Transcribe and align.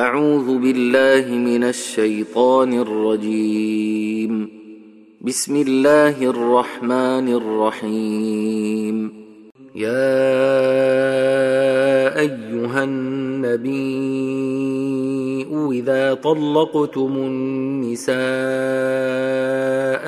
أعوذ 0.00 0.58
بالله 0.58 1.32
من 1.36 1.64
الشيطان 1.64 2.72
الرجيم 2.72 4.48
بسم 5.20 5.54
الله 5.56 6.16
الرحمن 6.24 7.26
الرحيم 7.28 8.96
يا 9.76 10.14
أيها 12.16 12.84
النبي 12.84 15.46
إذا 15.72 16.14
طلقتم 16.14 17.12
النساء 17.16 18.14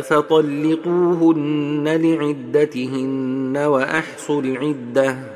فطلقوهن 0.00 1.84
لعدتهن 2.02 3.56
وأحصوا 3.56 4.40
العده 4.42 5.35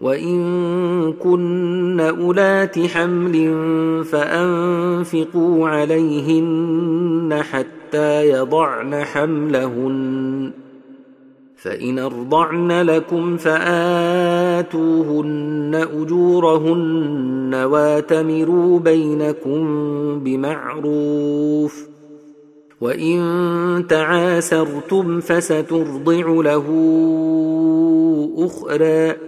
وان 0.00 1.12
كن 1.22 2.00
اولات 2.00 2.78
حمل 2.86 3.34
فانفقوا 4.04 5.68
عليهن 5.68 7.42
حتى 7.42 8.28
يضعن 8.30 8.94
حملهن 9.04 10.50
فان 11.56 11.98
ارضعن 11.98 12.72
لكم 12.82 13.36
فاتوهن 13.36 15.86
اجورهن 15.94 17.54
واتمروا 17.54 18.78
بينكم 18.80 19.60
بمعروف 20.24 21.86
وان 22.80 23.84
تعاسرتم 23.88 25.20
فسترضع 25.20 26.22
له 26.44 26.66
اخرى 28.38 29.27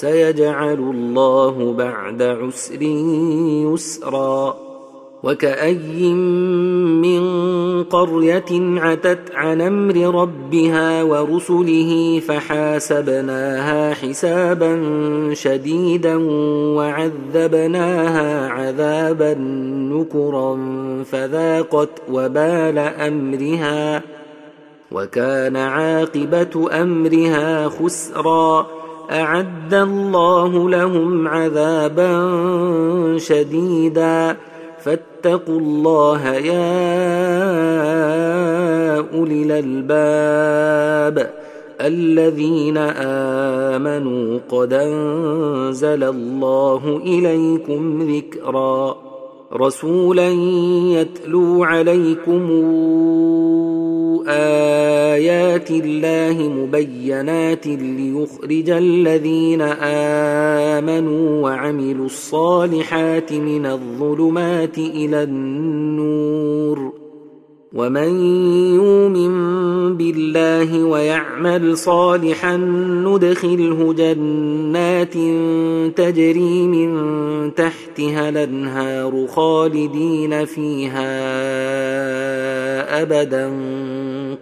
سيجعل 0.00 0.78
الله 0.78 1.72
بعد 1.78 2.22
عسر 2.22 2.82
يسرا 3.72 4.56
وكأي 5.22 6.12
من 7.04 7.22
قرية 7.84 8.44
عتت 8.80 9.18
عن 9.34 9.60
أمر 9.60 10.20
ربها 10.22 11.02
ورسله 11.02 12.20
فحاسبناها 12.28 13.94
حسابا 13.94 14.80
شديدا 15.32 16.16
وعذبناها 16.76 18.48
عذابا 18.48 19.34
نكرا 19.92 20.58
فذاقت 21.04 22.02
وبال 22.12 22.78
أمرها 22.78 24.02
وكان 24.92 25.56
عاقبة 25.56 26.68
أمرها 26.82 27.68
خسرا 27.68 28.66
اعد 29.10 29.74
الله 29.74 30.70
لهم 30.70 31.28
عذابا 31.28 32.08
شديدا 33.18 34.36
فاتقوا 34.78 35.58
الله 35.60 36.26
يا 36.30 36.76
اولي 39.14 39.42
الالباب 39.42 41.30
الذين 41.80 42.76
امنوا 43.82 44.38
قد 44.50 44.72
انزل 44.72 46.04
الله 46.04 47.00
اليكم 47.04 47.98
ذكرا 48.10 48.96
رسولا 49.52 50.28
يتلو 51.00 51.64
عليكم 51.64 52.50
آيات 55.14 55.70
الله 55.70 56.48
مبينات 56.48 57.66
ليخرج 57.66 58.70
الذين 58.70 59.60
آمنوا 60.80 61.42
وعملوا 61.44 62.06
الصالحات 62.06 63.32
من 63.32 63.66
الظلمات 63.66 64.78
إلى 64.78 65.22
النور 65.22 66.99
ومن 67.74 68.20
يؤمن 68.74 69.30
بالله 69.96 70.84
ويعمل 70.84 71.78
صالحا 71.78 72.56
ندخله 73.06 73.92
جنات 73.92 75.12
تجري 75.96 76.62
من 76.66 76.92
تحتها 77.54 78.28
الانهار 78.28 79.26
خالدين 79.26 80.44
فيها 80.44 81.02
ابدا 83.02 83.50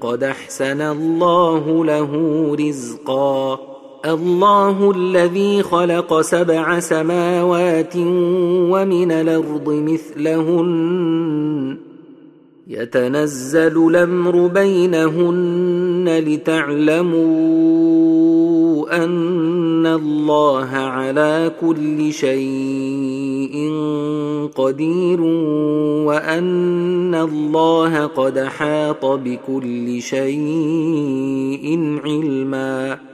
قد 0.00 0.22
احسن 0.24 0.80
الله 0.80 1.84
له 1.84 2.10
رزقا 2.66 3.58
الله 4.06 4.90
الذي 4.96 5.62
خلق 5.62 6.20
سبع 6.20 6.80
سماوات 6.80 7.94
ومن 7.96 9.12
الارض 9.12 9.68
مثلهن 9.68 11.87
يتنزل 12.68 13.76
الامر 13.94 14.46
بينهن 14.46 16.04
لتعلموا 16.26 19.02
ان 19.04 19.86
الله 19.86 20.68
على 20.68 21.52
كل 21.60 22.12
شيء 22.12 23.70
قدير 24.56 25.20
وان 26.06 27.14
الله 27.14 28.06
قد 28.06 28.38
حاط 28.38 29.04
بكل 29.04 30.02
شيء 30.02 31.98
علما 32.04 33.07